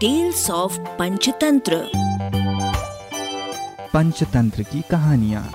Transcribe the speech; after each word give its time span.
Tales 0.00 0.50
of 0.50 0.78
Panchatantra 0.78 1.90
Panchatantra 3.92 4.62
की 4.62 4.82
कहानियाँ। 4.90 5.52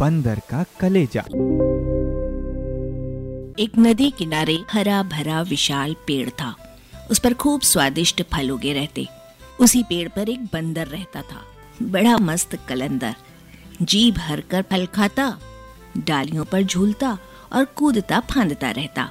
बंदर 0.00 0.40
का 0.50 0.64
कलेजा। 0.80 1.20
एक 3.58 3.72
नदी 3.78 4.10
किनारे 4.10 4.58
हरा 4.72 5.02
भरा 5.02 5.42
विशाल 5.42 5.96
पेड़ 6.06 6.30
था। 6.30 6.78
उस 7.10 7.18
पर 7.18 7.34
खूब 7.34 7.60
स्वादिष्ट 7.60 8.22
फल 8.22 8.50
उगे 8.50 8.72
रहते। 8.72 9.06
उसी 9.60 9.82
पेड़ 9.82 10.08
पर 10.08 10.28
एक 10.28 10.44
बंदर 10.44 10.86
रहता 10.86 11.22
था। 11.22 11.42
बड़ा 11.82 12.16
मस्त 12.18 12.58
कलंदर। 12.68 13.14
जी 13.82 14.12
भर 14.12 14.40
कर 14.40 14.62
फल 14.62 14.86
खाता 14.86 15.38
डालियों 15.98 16.44
पर 16.44 16.62
झूलता 16.62 17.18
और 17.52 17.64
कूदता 17.64 18.20
फांदता 18.20 18.70
रहता। 18.70 19.10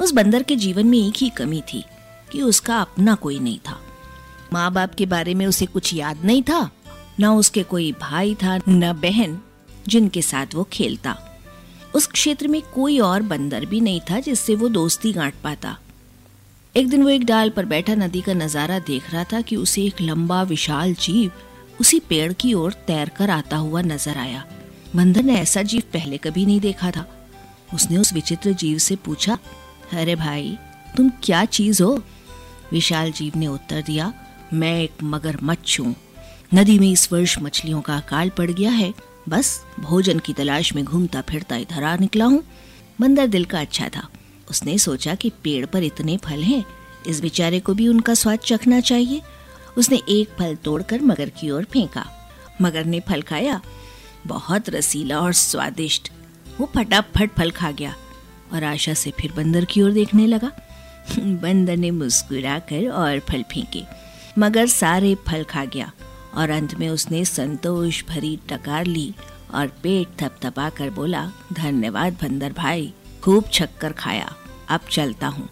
उस 0.00 0.12
बंदर 0.12 0.42
के 0.42 0.56
जीवन 0.56 0.86
में 0.86 0.98
एक 0.98 1.14
ही 1.16 1.30
कमी 1.30 1.62
थी। 1.72 1.84
कि 2.32 2.42
उसका 2.42 2.80
अपना 2.80 3.14
कोई 3.14 3.38
नहीं 3.38 3.58
था। 3.58 3.78
माँ 4.52 4.70
बाप 4.72 4.94
के 4.94 5.06
बारे 5.06 5.34
में 5.34 5.46
उसे 5.46 5.66
कुछ 5.66 5.94
याद 5.94 6.24
नहीं 6.24 6.42
था, 6.42 6.70
न 7.20 7.26
उसके 7.26 7.62
कोई 7.62 7.92
भाई 7.92 8.34
था, 8.34 8.58
न 8.68 8.92
बहन 8.92 9.38
जिनके 9.88 10.22
साथ 10.22 10.54
वो 10.54 10.64
खेलता। 10.72 11.16
उस 11.94 12.06
क्षेत्र 12.06 12.48
में 12.48 12.60
कोई 12.74 12.98
और 12.98 13.22
बंदर 13.22 13.64
भी 13.64 13.80
नहीं 13.80 14.00
था 14.10 14.20
जिससे 14.20 14.54
वो 14.54 14.68
दोस्ती 14.68 15.12
गांठ 15.12 15.34
पाता। 15.44 15.76
एक 16.74 16.88
दिन 16.88 17.02
वो 17.02 17.08
एक 17.08 17.24
डाल 17.24 17.50
पर 17.50 17.64
बैठा 17.64 17.94
नदी 17.94 18.20
का 18.20 18.32
नज़ारा 18.32 18.78
देख 18.78 19.12
रहा 19.12 19.24
था 19.24 19.40
कि 19.40 19.56
उसे 19.56 19.82
एक 19.82 20.00
लंबा, 20.00 20.42
विशाल 20.42 20.94
जीव 20.94 21.30
उसी 21.80 21.98
पेड़ 22.00 22.32
की 22.32 22.54
ओर 22.54 22.72
तैर 22.86 23.08
कर 23.08 23.30
आता 23.30 23.56
हुआ 23.56 23.82
नज़र 23.82 24.18
आया। 24.18 24.44
बंदर 24.96 25.22
ने 25.22 25.34
ऐसा 25.34 25.62
जीव 25.62 25.82
पहले 25.92 26.18
कभी 26.18 26.46
नहीं 26.46 26.60
देखा 26.60 26.90
था। 26.90 27.06
उसने 27.74 27.96
उस 27.96 28.12
विचित्र 28.12 28.52
जीव 28.52 28.78
से 28.78 28.96
पूछा, 28.96 29.38
अरे 29.92 30.14
भाई, 30.16 30.56
तुम 30.96 31.10
क्या 31.22 31.44
चीज़ 31.44 31.82
हो? 31.82 32.02
विशाल 32.72 33.12
जीव 33.12 33.32
ने 33.36 33.46
उत्तर 33.46 33.82
दिया, 33.82 34.12
मैं 34.52 34.82
एक 34.82 34.92
मगरमच्छ 35.02 35.80
हूँ। 35.80 35.96
नदी 36.54 36.78
में 36.78 36.90
इस 36.90 37.12
वर्ष 37.12 37.38
मछलियों 37.38 37.80
का 37.80 37.96
अकाल 37.96 38.28
पड़ 38.28 38.50
गया 38.50 38.70
है। 38.70 38.94
बस, 39.28 39.64
भोजन 39.80 40.18
की 40.18 40.32
तलाश 40.32 40.74
में 40.74 40.84
घूमता 40.84 41.20
फिरता 41.20 41.56
इधर 41.56 41.82
आ 41.82 41.96
निकला 41.96 42.24
हूँ। 42.24 42.42
बंदर 43.00 43.26
दिल 43.26 43.44
का 43.44 43.60
अच्छा 43.60 43.88
था। 43.88 44.08
उसने 44.50 44.78
सोचा 44.78 45.14
कि 45.14 45.30
पेड़ 45.44 45.66
पर 45.66 45.82
इतने 45.82 46.16
फल 46.16 46.42
हैं, 46.42 46.64
इस 47.06 47.20
बेचारे 47.20 47.60
को 47.60 47.74
भी 47.74 47.88
उनका 47.88 48.14
स्वाद 48.14 48.38
चखना 48.38 48.80
चाहिए। 48.80 49.22
उसने 49.78 50.02
एक 50.08 50.28
फल 50.28 50.54
तोड़कर 50.54 51.00
मगर 51.00 51.28
की 51.28 51.50
ओर 51.50 51.64
फेंका। 51.64 52.06
मगर 52.62 52.84
ने 52.84 53.00
फल 53.00 53.22
खाया। 53.22 53.60
बहुत 54.26 54.70
रसीला 54.70 55.20
और 55.20 55.32
स्वादिष्ट। 55.32 56.12
वो 56.60 56.70
फटाफट 56.74 57.30
फल 57.38 57.50
खा 57.50 57.70
गया 57.70 57.94
और 58.52 58.64
आशा 58.64 58.94
से 58.94 59.10
फिर 59.10 59.32
बंदर 59.32 59.64
की 59.64 59.82
ओर 59.82 59.92
देखने 59.92 60.26
लगा। 60.26 60.50
बंदर 61.18 61.76
ने 61.76 61.90
मुस्कुरा 61.90 62.58
कर 62.58 62.88
और 62.88 63.18
फल 63.20 63.42
फेंके। 63.42 63.82
मगर 64.38 64.66
सारे 64.66 65.14
फल 65.14 65.44
खा 65.44 65.64
गया 65.64 65.92
और 66.34 66.50
अंत 66.50 66.74
में 66.74 66.88
उसने 66.88 67.24
संतोष 67.24 68.04
भरी 68.04 68.38
टकार 68.48 68.84
ली 68.84 69.14
और 69.54 69.66
पेट 69.82 70.08
थपथपा 70.20 70.68
कर 70.70 70.90
बोला, 70.90 71.32
धन्यवाद 71.52 72.12
बंदर 72.12 72.52
भाई, 72.52 72.92
खूब 73.22 73.44
छक्कर 73.52 73.92
खाया, 73.92 74.34
अब 74.68 74.80
चलता 74.90 75.26
हूँ। 75.26 75.48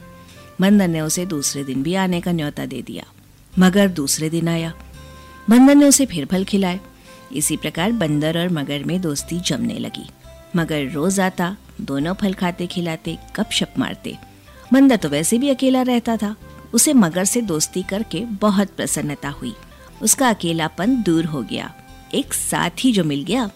बंदर 0.60 0.88
ने 0.88 1.00
उसे 1.00 1.26
दूसरे 1.26 1.64
दिन 1.64 1.82
भी 1.82 1.94
आने 1.94 2.20
का 2.20 2.32
न्योता 2.32 2.66
दे 2.66 2.82
दिया, 2.82 3.04
मगर 3.58 3.88
दूसरे 3.88 4.30
दिन 4.30 4.48
आया। 4.48 4.72
बंदर 5.50 5.74
ने 5.74 5.88
उसे 5.88 6.06
फिर 6.06 6.24
फल 6.24 6.44
खिलाए। 6.44 6.80
इसी 7.34 7.56
प्रकार 7.56 7.92
बंदर 7.92 8.38
और 8.38 8.48
मगर 8.48 8.84
में 8.84 9.00
दोस्ती 9.00 9.40
जमने 9.40 9.78
लगी। 9.78 10.08
मगर 10.56 10.90
रोज 10.90 11.20
आता, 11.20 11.56
दोनों 11.80 12.14
फल 12.14 12.34
खाते 12.34 12.66
खिलाते 12.66 13.18
गपशप 13.36 13.74
मारते। 13.78 14.16
बंदर 14.72 14.96
तो 14.96 15.08
वैसे 15.08 15.38
भी 15.38 15.48
अकेला 15.48 15.82
रहता 15.82 16.16
था। 16.16 16.36
उसे 16.74 16.92
मगर 16.92 17.24
से 17.24 17.40
दोस्ती 17.40 17.82
करके 17.82 18.20
बहुत 18.20 18.68
प्रसन्नता 18.68 19.28
हुई। 19.28 19.54
उसका 20.02 20.28
अकेलापन 20.28 21.02
दूर 21.02 21.24
हो 21.24 21.42
गया। 21.42 21.74
एक 22.14 22.34
साथी 22.34 22.92
जो 22.92 23.04
मिल 23.04 23.24
गया। 23.24 23.50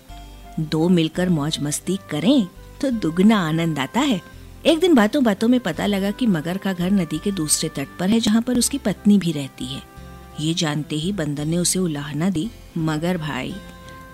दो 0.61 0.89
मिलकर 0.89 1.29
मौज 1.29 1.59
मस्ती 1.61 1.99
करें 2.11 2.47
तो 2.81 2.91
दुगना 2.91 3.49
आनंद 3.49 3.79
आता 3.79 4.01
है। 4.01 4.21
एक 4.67 4.79
दिन 4.79 4.95
बातों 4.95 5.25
बातों 5.25 5.49
में 5.49 5.61
पता 5.61 5.87
लगा 5.87 6.11
कि 6.11 6.27
मगर 6.27 6.57
का 6.57 6.73
घर 6.73 6.91
नदी 6.91 7.19
के 7.19 7.33
दूसरे 7.33 7.69
तट 7.69 7.89
पर 7.99 8.11
है, 8.11 8.21
जहाँ 8.21 8.43
पर 8.43 8.59
उसकी 8.59 8.79
पत्नी 8.79 9.19
भी 9.19 9.33
रहती 9.33 9.65
है। 9.65 9.83
ये 10.41 10.55
जानते 10.55 10.97
ही 10.97 11.13
बंदर 11.13 11.45
ने 11.45 11.57
उसे 11.57 11.79
उलाहना 11.79 12.31
दी, 12.31 12.51
मगर 12.79 13.19
भाई, 13.19 13.55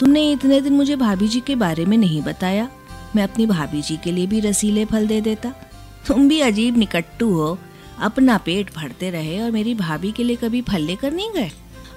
तुमने 0.01 0.31
इतने 0.33 0.61
दिन 0.61 0.73
मुझे 0.73 0.97
भाभी 0.97 1.29
जी 1.29 1.41
के 1.41 1.55
बारे 1.55 1.85
में 1.87 1.97
नहीं 1.97 2.23
बताया। 2.23 2.69
मैं 3.17 3.23
अपनी 3.23 3.47
भाभी 3.47 3.83
जी 3.83 3.97
के 3.97 4.13
लिए 4.13 4.27
भी 4.27 4.41
रसीले 4.41 4.85
फल 4.85 5.07
दे 5.07 5.21
देता। 5.21 5.68
तुम 6.09 6.29
भी 6.29 6.41
अजीब 6.41 6.77
निकट्टू 6.77 7.35
हो, 7.35 7.59
अपना 8.01 8.39
पेट 8.39 8.75
भरते 8.75 9.11
रहे 9.11 9.41
और 9.41 9.51
मेरी 9.51 9.75
भाभी 9.75 10.13
के 10.13 10.25
लिए 10.25 10.37
कभी 10.37 10.63
फल 10.63 10.81
लेकर 10.81 11.13
नहीं 11.13 11.33
गए? 11.33 11.51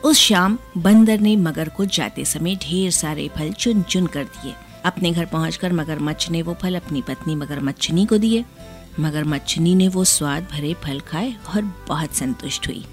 उस 0.03 0.17
शाम 0.17 0.57
बंदर 0.77 1.19
ने 1.19 1.35
मगर 1.35 1.69
को 1.69 1.85
जाते 1.85 2.25
समय 2.25 2.55
ढेर 2.55 2.91
सारे 2.91 3.29
फल 3.37 3.51
चुन 3.51 3.81
चुन 3.81 4.07
कर 4.07 4.23
दिए। 4.23 4.53
अपने 4.85 5.11
घर 5.11 5.25
पहुंचकर 5.25 5.73
मगरमच्छ 5.73 6.29
ने 6.29 6.41
वो 6.41 6.53
फल 6.61 6.75
अपनी 6.75 7.01
पत्नी 7.01 7.35
मगरमच्छनी 7.35 8.05
को 8.05 8.17
दिए। 8.17 8.45
मगरमच्छनी 8.99 9.75
ने 9.75 9.87
वो 9.87 10.03
स्वाद 10.03 10.47
भरे 10.51 10.73
फल 10.73 10.99
खाए 10.99 11.31
और 11.31 11.85
बहुत 11.87 12.15
संतुष्ट 12.15 12.67
हुई। 12.67 12.85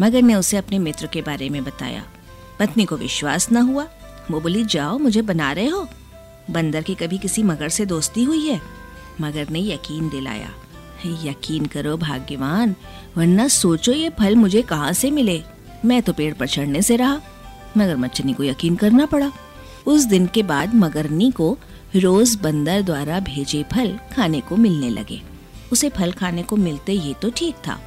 मगर 0.00 0.22
ने 0.22 0.34
उसे 0.34 0.56
अपने 0.56 0.78
मित्र 0.78 1.06
के 1.06 1.22
बारे 1.22 1.48
में 1.48 1.64
बताया। 1.64 2.04
पत्नी 2.58 2.84
को 2.84 2.96
विश्वास 2.96 3.52
न 3.52 3.56
हुआ। 3.56 3.86
वो 4.30 4.40
बोली, 4.40 4.64
जाओ, 4.64 4.98
मुझे 4.98 5.22
बना 5.22 5.52
रहे 5.52 5.66
हो। 5.66 5.88
बंदर 6.50 6.82
की 6.82 6.94
कभी 6.94 7.18
किसी 7.18 7.42
मगर 7.42 7.68
से 7.68 7.86
दोस्ती 7.86 8.24
हुई 8.24 8.48
है? 8.48 8.81
मगर 9.20 9.48
ने 9.48 9.60
यकीन 9.62 10.08
दिलाया। 10.08 10.50
यकीन 11.24 11.66
करो 11.66 11.96
भाग्यवान, 11.96 12.74
वरना 13.16 13.46
सोचो 13.48 13.92
ये 13.92 14.10
फल 14.10 14.36
मुझे 14.36 14.62
कहाँ 14.62 14.92
से 14.92 15.10
मिले। 15.10 15.42
मैं 15.84 16.02
तो 16.02 16.12
पेड़ 16.12 16.32
पर 16.34 16.46
चढ़ने 16.46 16.82
से 16.82 16.96
रहा, 16.96 17.20
मगर 17.76 17.96
मच्छनी 17.96 18.32
को 18.32 18.44
यकीन 18.44 18.76
करना 18.76 19.06
पड़ा। 19.06 19.30
उस 19.86 20.04
दिन 20.04 20.26
के 20.26 20.42
बाद 20.42 20.74
मगरनी 20.74 21.30
को 21.30 21.56
रोज 21.96 22.34
बंदर 22.34 22.82
द्वारा 22.82 23.18
भेजे 23.20 23.62
फल 23.72 23.98
खाने 24.12 24.40
को 24.40 24.56
मिलने 24.56 24.90
लगे। 24.90 25.20
उसे 25.72 25.88
फल 25.88 26.12
खाने 26.12 26.42
को 26.42 26.56
मिलते 26.56 26.92
ये 26.92 27.14
तो 27.22 27.30
ठीक 27.30 27.54
था, 27.66 27.78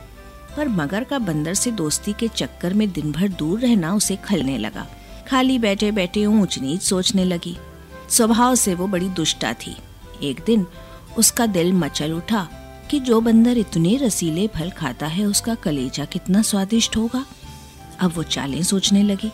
पर 0.57 0.67
मगर 0.67 1.03
का 1.03 1.19
बंदर 1.19 1.53
से 1.53 1.71
दोस्ती 1.71 2.13
के 2.13 2.27
चक्कर 2.27 2.73
में 2.73 2.91
दिन 2.91 3.11
भर 3.11 3.27
दूर 3.29 3.59
रहना 3.59 3.93
उसे 3.95 4.15
खलने 4.15 4.57
लगा। 4.57 4.87
खाली 5.29 5.57
बैठे 5.59 5.91
बैठे 5.91 6.25
ऊंच 6.25 6.59
नीच 6.59 6.81
सोचने 6.81 7.25
लगी। 7.25 7.55
स्वभाव 8.09 8.55
से 8.55 8.75
वो 8.75 8.87
बड़ी 8.87 9.09
दुष्टा 9.09 9.53
थी। 9.55 9.75
एक 10.23 10.41
दिन 10.45 10.65
उसका 11.17 11.45
दिल 11.45 11.73
मचल 11.73 12.13
उठा 12.13 12.47
कि 12.91 12.99
जो 12.99 13.19
बंदर 13.21 13.57
इतने 13.57 13.95
रसीले 13.97 14.47
फल 14.47 14.69
खाता 14.69 15.07
है, 15.07 15.25
उसका 15.25 15.55
कलेजा 15.55 16.05
कितना 16.05 16.41
स्वादिष्ट 16.41 16.97
होगा। 16.97 17.25
अब 17.99 18.11
वो 18.15 18.23
चालें 18.23 18.61
सोचने 18.63 19.03
लगी। 19.03 19.31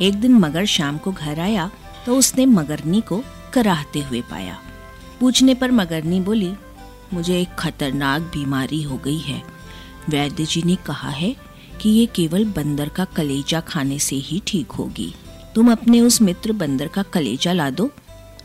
एक 0.00 0.14
दिन 0.14 0.34
मगर 0.34 0.64
शाम 0.66 0.98
को 0.98 1.12
घर 1.12 1.40
आया 1.40 1.70
तो 2.06 2.16
उसने 2.16 2.46
मगरनी 2.46 3.00
को 3.00 3.22
कराहते 3.54 4.00
हुए 4.02 4.20
पाया। 4.20 4.58
पूछने 5.20 5.54
पर 5.54 5.70
मगरनी 5.70 6.20
बोली, 6.20 6.52
मुझे 7.12 7.40
एक 7.40 7.54
खतरनाक 7.54 8.22
बीमारी 8.22 8.82
हो 8.82 8.96
गई 8.96 9.18
है। 9.18 9.42
वैद्य 10.08 10.44
जी 10.44 10.62
ने 10.62 10.76
कहा 10.76 11.10
है 11.10 11.34
कि 11.80 11.88
ये 11.88 12.06
केवल 12.06 12.44
बंदर 12.46 12.88
का 12.88 13.04
कलेजा 13.04 13.60
खाने 13.60 13.98
से 13.98 14.16
ही 14.16 14.42
ठीक 14.46 14.72
होगी। 14.72 15.12
तुम 15.54 15.72
अपने 15.72 16.00
उस 16.00 16.20
मित्र 16.22 16.52
बंदर 16.52 16.88
का 16.88 17.02
कलेजा 17.02 17.52
ला 17.52 17.70
दो। 17.70 17.90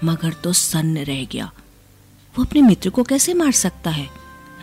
मगर 0.04 0.34
तो 0.34 0.54
सन्न 0.54 0.98
रह 0.98 1.24
गया। 1.26 1.52
वो 2.38 2.44
अपने 2.44 2.62
मित्र 2.62 2.90
को 2.90 3.04
कैसे 3.04 3.34
मार 3.34 3.52
सकता 3.52 3.90
है? 3.90 4.10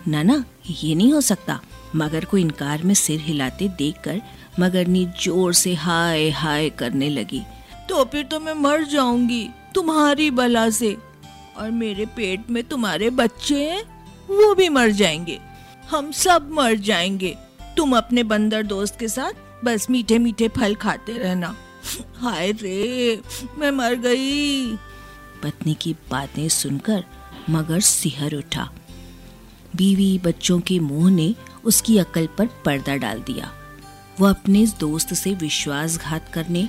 ना 0.08 0.22
ना 0.22 0.44
ये 0.70 0.94
नहीं 0.94 1.12
हो 1.12 1.20
सकता। 1.20 1.60
मगर 1.96 2.24
को 2.24 2.38
इनकार 2.38 2.82
में 2.82 2.94
सिर 2.94 3.20
हिलाते 3.20 3.68
देखकर 3.68 4.20
मगरनी 4.60 5.06
ज़ोर 5.22 5.52
से 5.52 5.74
हाय 5.74 6.28
हाय 6.30 6.70
करने 6.70 7.08
लगी। 7.10 7.42
तो 7.88 8.04
फिर 8.04 8.24
तो 8.24 8.40
मैं 8.40 8.54
मर 8.54 8.84
जाऊँगी, 8.84 9.48
तुम्हारी 9.74 10.30
बला 10.30 10.70
से। 10.70 10.96
और 11.56 11.70
मेरे 11.70 12.06
पेट 12.06 12.50
में 12.50 12.64
तुम्हारे 12.64 13.10
बच्चे 13.10 13.70
हैं, 13.70 13.82
वो 14.26 14.54
भी 14.54 14.68
मर 14.68 14.90
जाएँगे। 14.90 15.38
हम 15.90 16.12
सब 16.12 16.50
मर 16.50 16.74
जाएँगे। 16.74 17.36
तुम 17.76 17.96
अपने 17.96 18.22
बंदर 18.22 18.62
दोस्त 18.62 18.98
के 18.98 19.08
साथ 19.08 19.64
बस 19.64 19.90
मीठे 19.90 20.18
मीठे 20.18 20.48
फल 20.48 20.74
खाते 20.74 21.18
रहना। 21.18 21.56
हाय 22.16 22.52
रे, 22.52 23.20
मैं 23.58 23.70
मर 23.70 23.94
गई। 23.94 24.76
पत्नी 25.42 25.74
की 25.74 25.96
बातें 26.10 26.48
सुनकर 26.48 27.04
मगर 27.50 27.80
सिहर 27.80 28.34
उठा। 28.34 28.70
बीवी 29.76 30.18
बच्चों 30.18 30.60
के 30.60 30.78
मुँह 30.78 31.10
ने 31.10 31.34
उसकी 31.64 31.98
अकल 31.98 32.28
पर 32.38 32.46
पर्दा 32.46 32.96
डाल 32.96 33.18
दिया। 33.18 33.52
वो 34.20 34.26
अपने 34.26 34.66
दोस्त 34.66 35.14
से 35.14 35.34
विश्वासघात 35.34 36.30
करने, 36.32 36.68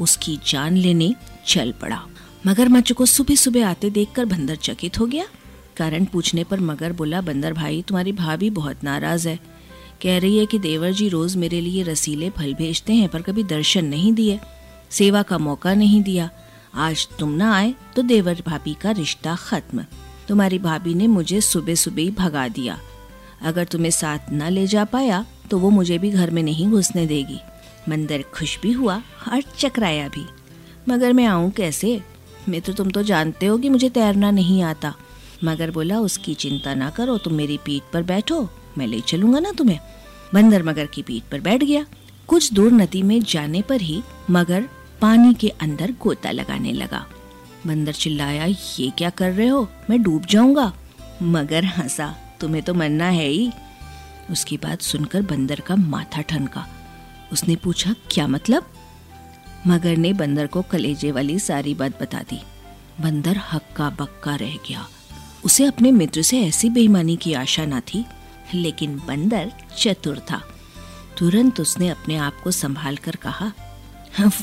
उसकी 0.00 0.38
जान 0.46 0.76
लेने 0.76 1.14
चल 1.46 1.72
पड़ा। 1.72 2.02
मगरमच्छ 2.46 2.92
को 2.92 3.06
सुबह 3.06 3.34
सुबह 3.34 3.68
आते 3.68 3.90
देखकर 3.90 4.24
बंदर 4.24 4.56
चकित 4.56 4.98
हो 4.98 5.06
गया। 5.06 5.24
कारण 5.76 6.04
पूछने 6.04 6.44
पर 6.44 6.60
मगर 6.60 6.92
बोला, 6.92 7.20
बंदर 7.20 7.52
भाई, 7.52 7.82
तुम्हारी 7.82 8.12
भाभी 8.12 8.50
बहुत 8.50 8.84
नाराज़ 8.84 9.28
है। 9.28 9.38
कह 10.02 10.18
रही 10.18 10.38
है 10.38 10.46
कि 10.46 10.58
देवर 10.58 10.92
जी 10.92 11.08
रोज 11.08 11.36
मेरे 11.36 11.60
लिए 11.60 11.82
रसीले 11.82 12.30
फल 12.30 12.54
भेजते 12.54 12.92
हैं, 12.92 13.08
पर 13.08 13.22
कभी 13.22 13.44
दर्शन 13.44 13.84
नहीं 13.84 14.12
दिए, 14.12 14.40
सेवा 14.90 15.22
का 15.22 15.38
मौका 15.38 15.74
नहीं 15.74 16.02
दिया। 16.02 16.30
आज 16.74 17.08
तुम 17.18 17.30
ना 17.30 17.54
आए 17.54 17.74
तो 17.96 18.02
देवर 18.02 18.42
भाभी 18.46 18.74
का 18.74 18.90
रिश्ता 18.90 19.36
खत्म। 19.36 19.84
तुम्हारी 20.28 20.58
भाभी 20.58 20.94
ने 20.94 21.06
मुझे 21.06 21.40
सुबह 21.40 21.74
सुबह 21.74 22.02
ही 22.02 22.10
भगा 22.10 22.46
दिया। 22.48 22.78
अगर 23.42 23.64
तुम्हें 23.64 23.90
साथ 23.90 24.30
न 24.32 24.50
ले 24.50 24.66
जा 24.66 24.84
पाया 24.84 25.24
तो 25.50 25.58
वो 25.58 25.70
मुझे 25.70 25.98
भी 25.98 26.10
घर 26.10 26.30
में 26.30 26.42
नहीं 26.42 26.70
घुसने 26.70 27.06
देगी। 27.06 27.38
बंदर 27.88 28.22
खुश 28.34 28.58
भी 28.60 28.72
हुआ 28.72 28.96
और 29.32 29.42
चकराया 29.58 30.08
भी। 30.08 30.24
मगर 30.88 31.12
मैं 31.12 31.24
आऊँ 31.26 31.50
कैसे? 31.50 32.00
मित्र, 32.48 32.72
तुम 32.72 32.90
तो 32.90 33.02
जानते 33.02 33.46
हो 33.46 33.58
कि 33.58 33.68
मुझे 33.68 33.88
तैरना 33.88 34.30
नहीं 34.30 34.62
आता। 34.62 34.94
मगर 35.44 35.70
बोला, 35.70 35.98
उसकी 35.98 36.34
चिंता 36.34 36.74
ना 36.74 36.90
करो, 36.90 37.18
तुम 37.18 37.34
मेरी 37.34 37.58
पीठ 37.64 37.82
पर 37.92 38.02
बैठो, 38.02 38.48
मैं 38.78 38.86
ले 38.86 39.00
चलूँगा 39.00 39.40
ना 39.40 39.52
तुम्हें। 39.52 39.78
बंदर 40.34 40.62
मगर 40.62 40.86
की 40.86 41.02
पीठ 41.02 41.22
पर 41.32 41.40
बैठ 41.40 41.64
गया। 41.64 41.84
कुछ 42.28 42.52
दूर 42.52 42.72
नदी 42.72 43.02
में 43.02 43.22
जाने 43.22 43.62
पर 43.62 43.80
ही 43.80 44.02
मगर 44.30 44.68
पानी 45.00 45.34
के 45.34 45.48
अंदर 45.48 45.94
गोता 46.02 46.30
लगाने 46.30 46.72
लगा। 46.72 47.06
बंदर 47.66 47.92
चिल्लाया, 47.92 48.44
ये 48.44 48.90
क्या 48.98 49.10
कर 49.10 49.32
रहे 49.32 49.48
हो? 49.48 49.68
मैं 49.90 50.02
डूब 50.02 50.24
जाऊँगा. 50.24 50.72
मगर 51.22 51.64
हंसा, 51.64 52.16
तुम्हें 52.40 52.62
तो 52.62 52.74
मरना 52.74 53.04
है 53.04 53.26
ही. 53.26 53.52
उसकी 54.30 54.56
बात 54.56 54.80
सुनकर 54.80 55.22
बंदर 55.22 55.60
का 55.60 55.76
माथा 55.76 56.20
ठनका। 56.20 56.68
उसने 57.32 57.56
पूछा, 57.56 57.94
क्या 58.10 58.26
मतलब? 58.26 58.72
मगर 59.66 59.96
ने 59.96 60.12
बंदर 60.12 60.46
को 60.46 60.62
कलेजे 60.62 61.12
वाली 61.12 61.38
सारी 61.38 61.74
बात 61.74 62.02
बता 62.02 62.18
दी। 62.18 62.42
बंदर 63.00 63.40
हक्का 63.52 63.90
बक्का 63.90 64.34
रह 64.34 64.54
गया। 64.54 64.88
उसे 65.44 65.64
अपने 65.64 65.90
मित्र 65.90 66.22
से 66.22 66.40
ऐसी 66.40 66.70
बेईमानी 66.70 67.16
की 67.16 67.32
आशा 67.32 67.64
ना 67.64 67.80
थी, 67.80 68.06
लेकिन 68.54 69.02
बंदर 69.06 69.52
चतुर 69.78 70.18
था। 70.18 70.42
तुरंत 71.18 71.60
उसने 71.60 71.88
अपने 71.88 72.16
आप 72.16 72.40
को 72.44 72.50
संभाल 72.50 72.96
कर 72.96 73.16
कहा, 73.16 73.52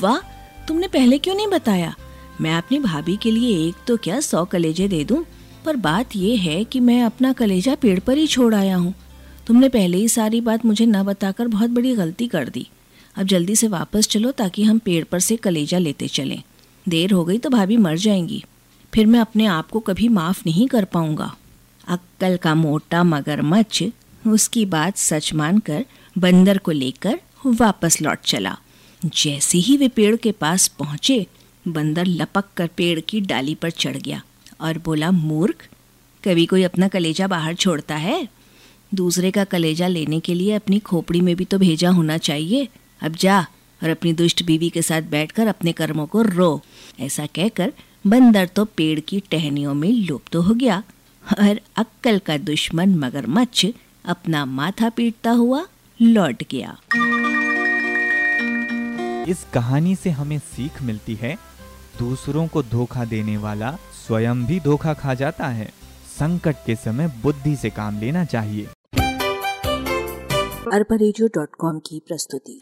वाह, 0.00 0.18
तुमने 0.66 0.88
पहले 0.88 1.18
क्यों 1.18 1.34
नहीं 1.34 1.46
बताया? 1.46 1.94
मैं 2.40 2.54
अपनी 2.54 2.78
भाभी 2.78 3.16
के 3.16 3.30
लिए 3.30 3.68
एक 3.68 3.74
तो 3.86 3.96
क्या 3.96 4.20
सौ 4.20 4.44
कलेजे 4.44 4.88
दे 4.88 5.04
दूँ? 5.04 5.24
पर 5.64 5.76
बात 5.76 6.16
यह 6.16 6.40
है 6.40 6.64
कि 6.64 6.80
मैं 6.80 7.02
अपना 7.02 7.32
कलेजा 7.32 7.74
पेड़ 7.74 8.00
पर 8.00 8.18
ही 8.18 8.26
छोड़ 8.26 8.54
आया 8.54 8.76
हूँ। 8.76 8.94
तुमने 9.46 9.68
पहले 9.68 9.98
ही 9.98 10.08
सारी 10.08 10.40
बात 10.40 10.64
मुझे 10.64 10.86
न 10.86 11.02
बताकर 11.02 11.48
बहुत 11.48 11.70
बड़ी 11.70 11.94
गलती 11.94 12.26
कर 12.26 12.48
दी। 12.48 12.66
अब 13.16 13.26
जल्दी 13.26 13.56
से 13.56 13.68
वापस 13.68 14.08
चलो 14.08 14.30
ताकि 14.30 14.62
हम 14.62 14.78
पेड़ 14.78 15.04
पर 15.04 15.20
से 15.20 15.36
कलेजा 15.36 15.78
लेते 15.78 16.08
चलें। 16.08 16.42
देर 16.88 17.12
हो 17.12 17.24
गई 17.24 17.38
तो 17.38 17.50
भाभी 17.50 17.76
मर 17.76 17.96
जाएँगी। 17.96 18.44
फिर 18.94 19.06
मैं 19.06 19.20
अपने 19.20 19.46
आप 19.46 19.70
को 19.70 19.80
कभी 19.80 20.08
माफ़ 20.08 20.42
नहीं 20.46 20.68
कर 20.68 20.84
पाऊँगा। 20.84 21.34
अक्कल 21.88 22.36
का 22.36 22.54
मोटा 22.54 23.04
मगरमच्छ 23.04 23.84
उसकी 24.26 24.64
बात 24.66 24.96
सच 24.96 25.34
मानकर 25.34 25.84
बंदर 26.18 26.58
को 26.58 26.70
लेकर 26.70 27.20
वापस 27.46 28.02
लौट 28.02 28.18
चला। 28.24 28.56
जैसे 29.06 29.58
ही 29.58 29.76
वे 29.76 29.88
पेड़ 29.88 30.16
के 30.16 30.32
पास 30.32 30.68
पहुँचे 30.68 31.26
बंदर 31.68 32.06
लपक 32.06 32.44
कर 32.56 32.66
पेड़ 32.66 33.00
की 33.00 33.20
डाली 33.20 33.54
पर 33.54 33.70
चढ़ 33.70 33.96
गया 33.96 34.22
और 34.60 34.78
बोला, 34.78 35.10
मूर्ख, 35.10 35.68
कभी 36.24 36.46
कोई 36.46 36.62
अपना 36.62 36.88
कलेजा 36.88 37.26
बाहर 37.26 37.54
छोड़ता 37.54 37.96
है? 37.96 38.28
दूसरे 38.94 39.30
का 39.30 39.44
कलेजा 39.44 39.86
लेने 39.86 40.20
के 40.20 40.34
लिए 40.34 40.52
अपनी 40.52 40.78
खोपड़ी 40.78 41.20
में 41.20 41.36
भी 41.36 41.44
तो 41.44 41.58
भेजा 41.58 41.90
होना 41.90 42.18
चाहिए। 42.18 42.68
अब 43.02 43.12
जा 43.12 43.40
और 43.82 43.88
अपनी 43.88 44.12
दुष्ट 44.12 44.42
बीवी 44.42 44.70
के 44.70 44.82
साथ 44.82 45.02
बैठकर 45.02 45.46
अपने 45.46 45.72
कर्मों 45.72 46.06
को 46.06 46.22
रो। 46.22 46.62
ऐसा 47.00 47.26
कहकर 47.26 47.72
बंदर 48.06 48.46
तो 48.46 48.64
पेड़ 48.64 49.00
की 49.00 49.20
टहनियों 49.20 49.74
में 49.74 49.92
लुप्त 49.92 50.32
तो 50.32 50.42
हो 50.42 50.54
गया 50.54 50.82
और 51.38 51.60
अक्कल 51.76 52.18
का 52.18 52.36
दुश्मन 52.36 52.94
मगरमच्छ 52.94 53.66
अपना 54.04 54.44
माथा 54.44 54.88
पीटता 54.88 55.30
हुआ 55.30 55.66
लौट 56.02 56.42
गया। 56.50 56.76
इस 59.28 59.46
कहानी 59.54 59.96
से 59.96 60.10
हमें 60.10 60.38
सीख 60.38 60.82
मिलती 60.82 61.14
है, 61.14 61.38
दूसरों 61.98 62.48
को 62.48 62.62
धोखा 62.62 63.04
देने 63.04 63.36
वाला 63.36 63.78
स्वयं 64.06 64.46
भी 64.46 64.60
धोखा 64.60 64.94
खा 64.94 65.14
जाता 65.14 65.46
है। 65.46 65.72
संकट 66.18 66.56
के 66.66 66.74
समय 66.74 67.08
बुद्धि 67.22 67.56
से 67.56 67.70
काम 67.70 68.00
लेना 68.00 68.24
चाहिए। 68.24 68.66
अरबा 70.72 71.78
की 71.78 72.02
प्रस्तुति। 72.08 72.60